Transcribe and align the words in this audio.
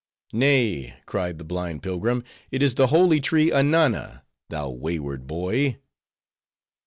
"Nay," 0.33 0.95
cried 1.05 1.37
the 1.37 1.43
blind 1.43 1.83
pilgrim, 1.83 2.23
"it 2.49 2.63
is 2.63 2.73
the 2.73 2.87
holy 2.87 3.19
tree 3.21 3.51
Ananna, 3.51 4.23
thou 4.49 4.71
wayward 4.71 5.27
boy." 5.27 5.77